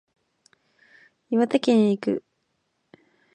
[1.29, 2.23] 岩手県へ行く